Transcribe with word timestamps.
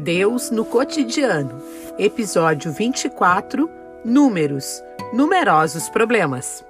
Deus 0.00 0.50
no 0.50 0.64
cotidiano. 0.64 1.62
Episódio 1.98 2.72
24 2.72 3.68
Números 4.02 4.82
Numerosos 5.12 5.90
problemas. 5.90 6.64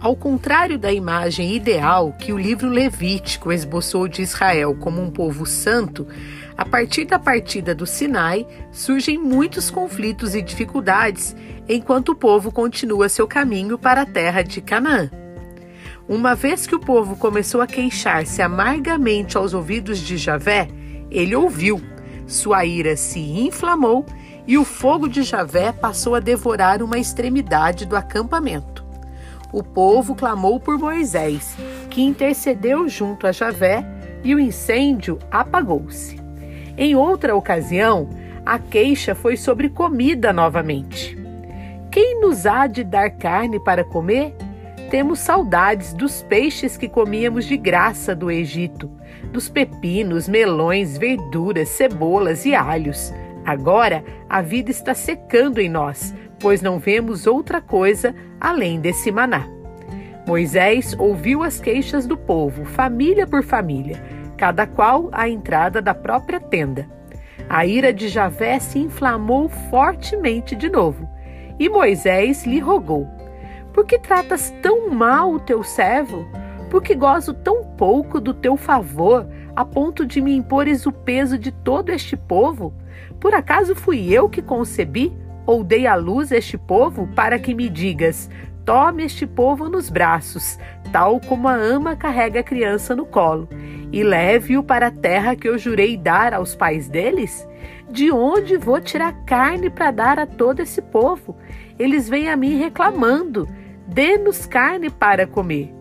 Ao 0.00 0.14
contrário 0.14 0.78
da 0.78 0.92
imagem 0.92 1.54
ideal 1.54 2.12
que 2.12 2.32
o 2.32 2.38
livro 2.38 2.68
Levítico 2.68 3.52
esboçou 3.52 4.06
de 4.06 4.22
Israel 4.22 4.74
como 4.74 5.02
um 5.02 5.10
povo 5.10 5.44
santo, 5.44 6.06
a 6.58 6.64
partir 6.64 7.04
da 7.04 7.18
partida 7.18 7.74
do 7.74 7.86
Sinai 7.86 8.46
surgem 8.72 9.16
muitos 9.16 9.70
conflitos 9.70 10.34
e 10.34 10.42
dificuldades 10.42 11.34
enquanto 11.68 12.10
o 12.10 12.14
povo 12.16 12.50
continua 12.52 13.08
seu 13.08 13.28
caminho 13.28 13.78
para 13.78 14.02
a 14.02 14.06
terra 14.06 14.42
de 14.42 14.60
Canaã. 14.60 15.08
Uma 16.08 16.34
vez 16.34 16.66
que 16.66 16.74
o 16.74 16.80
povo 16.80 17.16
começou 17.16 17.60
a 17.60 17.66
queixar-se 17.66 18.42
amargamente 18.42 19.36
aos 19.36 19.54
ouvidos 19.54 20.00
de 20.00 20.16
Javé, 20.16 20.68
ele 21.10 21.36
ouviu, 21.36 21.80
sua 22.26 22.64
ira 22.64 22.96
se 22.96 23.20
inflamou 23.20 24.04
e 24.46 24.58
o 24.58 24.64
fogo 24.64 25.08
de 25.08 25.22
Javé 25.22 25.70
passou 25.70 26.16
a 26.16 26.20
devorar 26.20 26.82
uma 26.82 26.98
extremidade 26.98 27.86
do 27.86 27.94
acampamento 27.94 28.88
o 29.52 29.62
povo 29.62 30.14
clamou 30.14 30.60
por 30.60 30.78
Moisés, 30.78 31.56
que 31.90 32.02
intercedeu 32.02 32.88
junto 32.88 33.26
a 33.26 33.32
Javé, 33.32 33.84
e 34.22 34.34
o 34.34 34.40
incêndio 34.40 35.18
apagou-se. 35.30 36.27
Em 36.78 36.94
outra 36.94 37.34
ocasião, 37.34 38.08
a 38.46 38.56
queixa 38.56 39.12
foi 39.12 39.36
sobre 39.36 39.68
comida 39.68 40.32
novamente. 40.32 41.18
Quem 41.90 42.20
nos 42.20 42.46
há 42.46 42.68
de 42.68 42.84
dar 42.84 43.10
carne 43.10 43.58
para 43.58 43.82
comer? 43.82 44.32
Temos 44.88 45.18
saudades 45.18 45.92
dos 45.92 46.22
peixes 46.22 46.76
que 46.76 46.88
comíamos 46.88 47.46
de 47.46 47.56
graça 47.56 48.14
do 48.14 48.30
Egito, 48.30 48.88
dos 49.32 49.48
pepinos, 49.48 50.28
melões, 50.28 50.96
verduras, 50.96 51.68
cebolas 51.68 52.46
e 52.46 52.54
alhos. 52.54 53.12
Agora 53.44 54.04
a 54.30 54.40
vida 54.40 54.70
está 54.70 54.94
secando 54.94 55.58
em 55.58 55.68
nós, 55.68 56.14
pois 56.38 56.62
não 56.62 56.78
vemos 56.78 57.26
outra 57.26 57.60
coisa 57.60 58.14
além 58.40 58.78
desse 58.78 59.10
maná. 59.10 59.48
Moisés 60.24 60.94
ouviu 60.96 61.42
as 61.42 61.58
queixas 61.58 62.06
do 62.06 62.16
povo, 62.16 62.64
família 62.64 63.26
por 63.26 63.42
família, 63.42 64.00
cada 64.38 64.66
qual 64.66 65.10
à 65.12 65.28
entrada 65.28 65.82
da 65.82 65.92
própria 65.92 66.40
tenda. 66.40 66.88
A 67.48 67.66
ira 67.66 67.92
de 67.92 68.08
Javé 68.08 68.58
se 68.58 68.78
inflamou 68.78 69.48
fortemente 69.70 70.56
de 70.56 70.70
novo, 70.70 71.06
e 71.58 71.68
Moisés 71.68 72.46
lhe 72.46 72.58
rogou: 72.58 73.06
Por 73.74 73.84
que 73.84 73.98
tratas 73.98 74.50
tão 74.62 74.88
mal 74.88 75.32
o 75.32 75.40
teu 75.40 75.62
servo? 75.62 76.26
Por 76.70 76.82
que 76.82 76.94
gozo 76.94 77.34
tão 77.34 77.64
pouco 77.76 78.20
do 78.20 78.32
teu 78.32 78.56
favor, 78.56 79.26
a 79.56 79.64
ponto 79.64 80.06
de 80.06 80.20
me 80.20 80.34
impores 80.34 80.86
o 80.86 80.92
peso 80.92 81.36
de 81.36 81.50
todo 81.50 81.90
este 81.90 82.16
povo? 82.16 82.72
Por 83.18 83.34
acaso 83.34 83.74
fui 83.74 84.12
eu 84.12 84.28
que 84.28 84.40
concebi? 84.40 85.12
ou 85.48 85.64
dei 85.64 85.86
à 85.86 85.94
luz 85.94 86.30
este 86.30 86.58
povo 86.58 87.08
para 87.16 87.38
que 87.38 87.54
me 87.54 87.70
digas: 87.70 88.28
tome 88.66 89.02
este 89.02 89.26
povo 89.26 89.66
nos 89.66 89.88
braços, 89.88 90.58
tal 90.92 91.18
como 91.20 91.48
a 91.48 91.54
ama 91.54 91.96
carrega 91.96 92.40
a 92.40 92.44
criança 92.44 92.94
no 92.94 93.06
colo, 93.06 93.48
e 93.92 94.02
leve-o 94.02 94.62
para 94.62 94.88
a 94.88 94.90
terra 94.90 95.34
que 95.34 95.48
eu 95.48 95.58
jurei 95.58 95.96
dar 95.96 96.34
aos 96.34 96.54
pais 96.54 96.88
deles? 96.88 97.48
De 97.90 98.10
onde 98.10 98.56
vou 98.56 98.80
tirar 98.80 99.12
carne 99.24 99.70
para 99.70 99.90
dar 99.90 100.18
a 100.18 100.26
todo 100.26 100.60
esse 100.60 100.82
povo? 100.82 101.36
Eles 101.78 102.08
vêm 102.08 102.28
a 102.28 102.36
mim 102.36 102.58
reclamando: 102.58 103.48
dê-nos 103.86 104.44
carne 104.44 104.90
para 104.90 105.26
comer. 105.26 105.74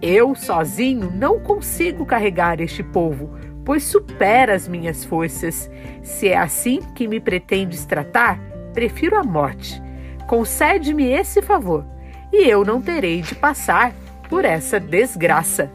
Eu, 0.00 0.34
sozinho, 0.36 1.10
não 1.12 1.40
consigo 1.40 2.06
carregar 2.06 2.60
este 2.60 2.84
povo, 2.84 3.36
pois 3.64 3.82
supera 3.82 4.54
as 4.54 4.68
minhas 4.68 5.04
forças. 5.04 5.68
Se 6.02 6.28
é 6.28 6.36
assim 6.36 6.80
que 6.94 7.08
me 7.08 7.18
pretendes 7.18 7.84
tratar, 7.84 8.38
prefiro 8.72 9.16
a 9.16 9.24
morte. 9.24 9.82
Concede-me 10.28 11.10
esse 11.10 11.42
favor, 11.42 11.84
e 12.32 12.48
eu 12.48 12.64
não 12.64 12.80
terei 12.80 13.22
de 13.22 13.34
passar 13.34 13.92
por 14.28 14.44
essa 14.44 14.78
desgraça. 14.78 15.70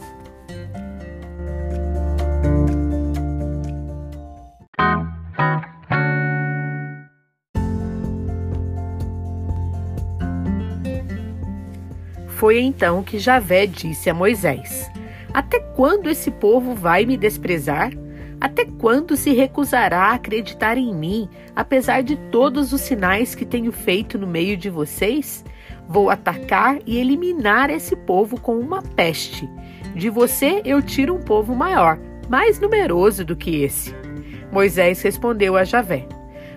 Foi 12.35 12.59
então 12.59 13.03
que 13.03 13.19
Javé 13.19 13.65
disse 13.65 14.09
a 14.09 14.13
Moisés: 14.13 14.89
Até 15.33 15.59
quando 15.59 16.09
esse 16.09 16.31
povo 16.31 16.75
vai 16.75 17.05
me 17.05 17.17
desprezar? 17.17 17.91
Até 18.39 18.65
quando 18.65 19.15
se 19.15 19.31
recusará 19.31 20.07
a 20.07 20.15
acreditar 20.15 20.77
em 20.77 20.93
mim, 20.93 21.29
apesar 21.55 22.03
de 22.03 22.17
todos 22.29 22.73
os 22.73 22.81
sinais 22.81 23.33
que 23.33 23.45
tenho 23.45 23.71
feito 23.71 24.17
no 24.17 24.27
meio 24.27 24.57
de 24.57 24.69
vocês? 24.69 25.45
Vou 25.87 26.09
atacar 26.09 26.79
e 26.85 26.97
eliminar 26.97 27.69
esse 27.69 27.95
povo 27.95 28.39
com 28.39 28.59
uma 28.59 28.81
peste. 28.81 29.49
De 29.95 30.09
você 30.09 30.61
eu 30.65 30.81
tiro 30.81 31.15
um 31.15 31.21
povo 31.21 31.55
maior, 31.55 31.97
mais 32.27 32.59
numeroso 32.59 33.23
do 33.23 33.35
que 33.35 33.63
esse. 33.63 33.95
Moisés 34.51 35.01
respondeu 35.01 35.55
a 35.55 35.63
Javé: 35.63 36.05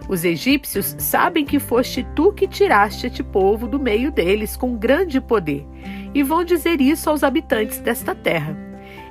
Os 0.09 0.25
egípcios 0.25 0.95
sabem 0.99 1.45
que 1.45 1.59
foste 1.59 2.07
tu 2.15 2.33
que 2.33 2.47
tiraste 2.47 3.07
este 3.07 3.23
povo 3.23 3.67
do 3.67 3.79
meio 3.79 4.13
deles 4.13 4.57
com 4.57 4.77
grande 4.77 5.21
poder, 5.21 5.67
e 6.15 6.23
vão 6.23 6.45
dizer 6.45 6.81
isso 6.81 7.11
aos 7.11 7.25
habitantes 7.25 7.81
desta 7.81 8.15
terra. 8.15 8.57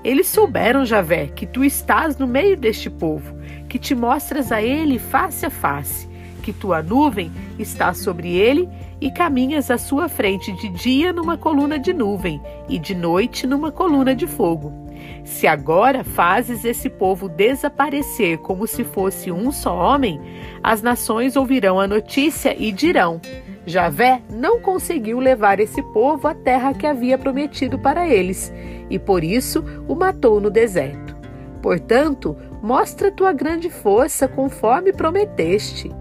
Eles 0.04 0.28
souberam, 0.28 0.86
Javé, 0.86 1.28
que 1.28 1.46
tu 1.46 1.64
estás 1.64 2.18
no 2.18 2.28
meio 2.28 2.56
deste 2.56 2.90
povo, 2.90 3.36
que 3.68 3.80
te 3.80 3.94
mostras 3.94 4.52
a 4.52 4.62
ele 4.62 5.00
face 5.00 5.46
a 5.46 5.50
face, 5.50 6.08
que 6.42 6.54
tua 6.54 6.82
nuvem 6.82 7.32
está 7.58 7.94
sobre 7.94 8.36
ele 8.36 8.70
e 9.02 9.12
caminhas 9.12 9.72
à 9.72 9.78
sua 9.78 10.08
frente 10.08 10.52
de 10.54 10.70
dia 10.70 11.12
numa 11.12 11.38
coluna 11.38 11.78
de 11.78 11.92
nuvem 11.92 12.40
e 12.70 12.78
de 12.78 12.96
noite 12.96 13.48
numa 13.48 13.72
coluna 13.72 14.16
de 14.16 14.28
fogo. 14.28 14.85
Se 15.24 15.48
agora 15.48 16.04
fazes 16.04 16.64
esse 16.64 16.90
povo 16.90 17.28
desaparecer 17.28 18.38
como 18.40 18.68
se 18.68 18.84
fosse 18.84 19.32
um 19.32 19.52
só 19.52 19.76
homem, 19.76 20.22
as 20.62 20.82
nações 20.82 21.36
ouvirão 21.36 21.80
a 21.80 21.88
notícia 21.88 22.56
e 22.58 22.72
dirão: 22.72 23.20
Javé 23.66 24.22
não 24.30 24.60
conseguiu 24.60 25.20
levar 25.20 25.60
esse 25.60 25.82
povo 25.82 26.28
à 26.28 26.36
terra 26.36 26.74
que 26.74 26.86
havia 26.86 27.18
prometido 27.18 27.80
para 27.80 28.08
eles, 28.08 28.54
e 28.90 29.00
por 29.00 29.24
isso 29.24 29.64
o 29.88 29.96
matou 29.96 30.40
no 30.40 30.52
deserto. 30.52 31.16
Portanto, 31.62 32.38
mostra 32.62 33.12
tua 33.12 33.34
grande 33.34 33.70
força 33.70 34.28
conforme 34.28 34.94
prometeste. 34.94 35.92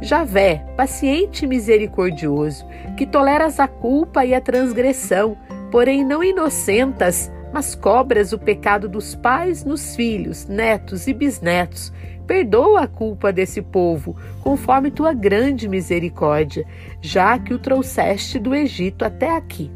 Javé, 0.00 0.64
paciente 0.78 1.44
e 1.44 1.48
misericordioso, 1.48 2.66
que 2.96 3.06
toleras 3.06 3.60
a 3.60 3.68
culpa 3.68 4.24
e 4.24 4.34
a 4.34 4.40
transgressão, 4.40 5.36
porém 5.70 6.02
não 6.02 6.24
inocentas, 6.24 7.30
mas 7.52 7.74
cobras 7.74 8.32
o 8.32 8.38
pecado 8.38 8.88
dos 8.88 9.14
pais 9.14 9.64
nos 9.64 9.96
filhos, 9.96 10.46
netos 10.46 11.06
e 11.06 11.12
bisnetos, 11.12 11.92
Perdoa 12.30 12.82
a 12.82 12.86
culpa 12.86 13.32
desse 13.32 13.60
povo, 13.60 14.16
conforme 14.40 14.88
tua 14.88 15.12
grande 15.12 15.68
misericórdia, 15.68 16.64
já 17.00 17.36
que 17.36 17.52
o 17.52 17.58
trouxeste 17.58 18.38
do 18.38 18.54
Egito 18.54 19.04
até 19.04 19.34
aqui. 19.34 19.68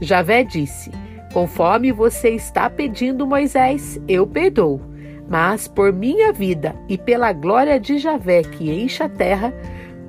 Javé 0.00 0.42
disse: 0.42 0.90
Conforme 1.30 1.92
você 1.92 2.30
está 2.30 2.70
pedindo, 2.70 3.26
Moisés, 3.26 4.00
eu 4.08 4.26
perdoo. 4.26 4.80
Mas 5.28 5.68
por 5.68 5.92
minha 5.92 6.32
vida 6.32 6.74
e 6.88 6.96
pela 6.96 7.34
glória 7.34 7.78
de 7.78 7.98
Javé 7.98 8.44
que 8.44 8.70
enche 8.70 9.02
a 9.02 9.08
terra, 9.08 9.52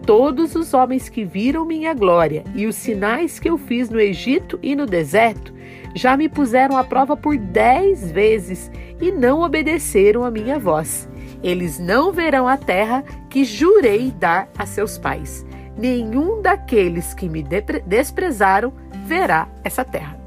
todos 0.05 0.55
os 0.55 0.73
homens 0.73 1.09
que 1.09 1.25
viram 1.25 1.65
minha 1.65 1.93
glória 1.93 2.45
e 2.55 2.67
os 2.67 2.77
sinais 2.77 3.37
que 3.37 3.49
eu 3.49 3.57
fiz 3.57 3.89
no 3.89 3.99
Egito 3.99 4.57
e 4.63 4.77
no 4.77 4.85
deserto 4.85 5.53
já 5.95 6.15
me 6.15 6.29
puseram 6.29 6.77
à 6.77 6.83
prova 6.83 7.17
por 7.17 7.37
dez 7.37 8.11
vezes 8.11 8.71
e 8.99 9.11
não 9.11 9.41
obedeceram 9.41 10.23
a 10.23 10.31
minha 10.31 10.59
voz. 10.59 11.09
Eles 11.43 11.79
não 11.79 12.11
verão 12.11 12.47
a 12.47 12.57
terra 12.57 13.03
que 13.29 13.43
jurei 13.43 14.11
dar 14.11 14.49
a 14.57 14.65
seus 14.65 14.97
pais. 14.97 15.45
Nenhum 15.77 16.41
daqueles 16.41 17.13
que 17.13 17.27
me 17.27 17.43
desprezaram 17.85 18.71
verá 19.05 19.47
essa 19.63 19.83
terra. 19.83 20.20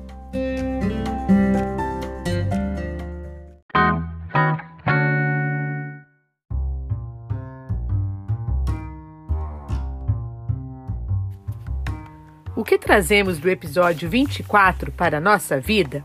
O 12.57 12.63
que 12.63 12.79
trazemos 12.79 13.41
do 13.41 13.51
episódio 13.51 14.09
24 14.09 14.93
para 14.93 15.19
a 15.19 15.21
nossa 15.21 15.59
vida? 15.59 16.05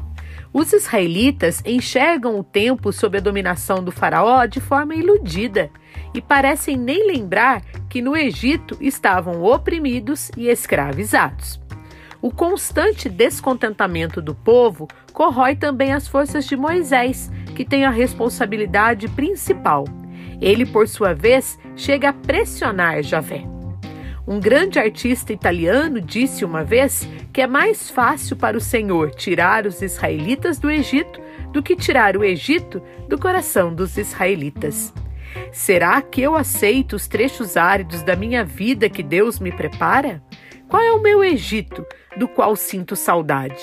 Os 0.52 0.74
israelitas 0.74 1.62
enxergam 1.64 2.40
o 2.40 2.44
tempo 2.44 2.92
sob 2.92 3.20
a 3.20 3.22
dominação 3.22 3.84
do 3.84 3.92
Faraó 3.92 4.48
de 4.48 4.60
forma 4.60 4.96
iludida 4.96 5.70
e 6.12 6.20
parecem 6.20 6.76
nem 6.76 7.06
lembrar 7.06 7.62
que 7.88 8.02
no 8.02 8.18
Egito 8.18 8.76
estavam 8.82 9.44
oprimidos 9.44 10.32
e 10.36 10.48
escravizados. 10.48 11.62
O 12.20 12.32
constante 12.32 13.08
descontentamento 13.10 14.20
do 14.20 14.34
povo 14.34 14.88
corrói 15.14 15.56
também 15.56 15.94
as 15.94 16.08
forças 16.08 16.46
de 16.46 16.58
Moisés, 16.58 17.32
que 17.56 17.64
tem 17.64 17.86
a 17.86 17.92
responsabilidade 17.92 19.08
principal. 19.10 19.86
Ele, 20.42 20.66
por 20.66 20.88
sua 20.88 21.14
vez, 21.14 21.60
chega 21.76 22.10
a 22.10 22.14
pressionar 22.14 23.04
Javé. 23.04 23.59
Um 24.28 24.40
grande 24.40 24.78
artista 24.78 25.34
italiano 25.34 26.00
disse 26.00 26.46
uma 26.46 26.64
vez 26.64 27.08
que 27.34 27.42
é 27.42 27.48
mais 27.48 27.90
fácil 27.90 28.36
para 28.36 28.58
o 28.58 28.62
Senhor 28.62 29.12
tirar 29.12 29.66
os 29.66 29.82
israelitas 29.82 30.60
do 30.60 30.70
Egito 30.70 31.20
do 31.52 31.64
que 31.64 31.76
tirar 31.76 32.16
o 32.16 32.24
Egito 32.24 32.82
do 33.08 33.18
coração 33.18 33.74
dos 33.74 33.98
israelitas. 33.98 34.94
Será 35.52 36.02
que 36.02 36.22
eu 36.22 36.36
aceito 36.36 36.96
os 36.96 37.08
trechos 37.08 37.58
áridos 37.58 38.04
da 38.04 38.16
minha 38.16 38.44
vida 38.44 38.90
que 38.90 39.04
Deus 39.04 39.40
me 39.40 39.52
prepara? 39.52 40.22
Qual 40.68 40.82
é 40.82 40.92
o 40.92 41.02
meu 41.02 41.24
Egito, 41.24 41.86
do 42.18 42.28
qual 42.28 42.56
sinto 42.56 42.96
saudade? 42.96 43.60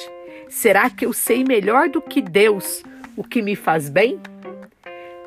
Será 0.49 0.91
que 0.91 1.07
eu 1.07 1.13
sei 1.13 1.45
melhor 1.45 1.89
do 1.89 2.01
que 2.01 2.21
Deus 2.21 2.83
o 3.17 3.23
que 3.23 3.43
me 3.43 3.55
faz 3.55 3.89
bem? 3.89 4.19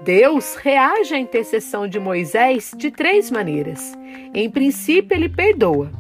Deus 0.01 0.55
reage 0.55 1.13
à 1.13 1.19
intercessão 1.19 1.87
de 1.87 1.99
Moisés 1.99 2.71
de 2.75 2.89
três 2.89 3.29
maneiras. 3.29 3.93
Em 4.33 4.49
princípio, 4.49 5.15
ele 5.15 5.27
perdoa. 5.27 5.91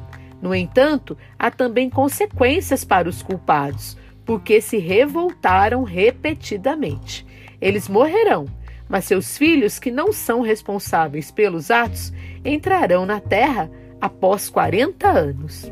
No 0.41 0.55
entanto, 0.55 1.17
há 1.37 1.51
também 1.51 1.89
consequências 1.89 2.85
para 2.85 3.09
os 3.09 3.21
culpados, 3.21 3.97
porque 4.25 4.61
se 4.61 4.77
revoltaram 4.77 5.83
repetidamente. 5.83 7.25
Eles 7.59 7.89
morrerão, 7.89 8.45
mas 8.87 9.03
seus 9.03 9.37
filhos, 9.37 9.77
que 9.77 9.91
não 9.91 10.13
são 10.13 10.41
responsáveis 10.41 11.29
pelos 11.29 11.69
atos, 11.69 12.13
entrarão 12.43 13.05
na 13.05 13.19
terra 13.19 13.69
após 13.99 14.49
40 14.49 15.09
anos. 15.09 15.69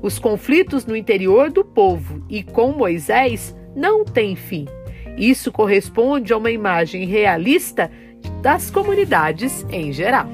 Os 0.00 0.20
conflitos 0.20 0.86
no 0.86 0.94
interior 0.94 1.50
do 1.50 1.64
povo 1.64 2.24
e 2.28 2.44
com 2.44 2.70
Moisés 2.70 3.56
não 3.74 4.04
têm 4.04 4.36
fim. 4.36 4.66
Isso 5.16 5.50
corresponde 5.50 6.32
a 6.32 6.36
uma 6.36 6.50
imagem 6.50 7.06
realista 7.06 7.90
das 8.42 8.70
comunidades 8.70 9.64
em 9.70 9.92
geral. 9.92 10.28